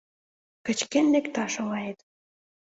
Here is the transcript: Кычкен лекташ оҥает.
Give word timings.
Кычкен 0.65 1.05
лекташ 1.13 1.53
оҥает. 1.63 1.97